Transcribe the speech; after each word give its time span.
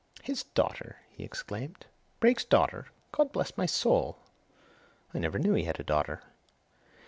"His 0.23 0.41
daughter!" 0.41 0.97
he 1.11 1.23
exclaimed. 1.23 1.85
"Brake's 2.19 2.43
daughter! 2.43 2.87
God 3.11 3.31
bless 3.31 3.55
my 3.55 3.67
soul! 3.67 4.17
I 5.13 5.19
never 5.19 5.37
knew 5.37 5.53
he 5.53 5.65
had 5.65 5.79
a 5.79 5.83
daughter!" 5.83 6.23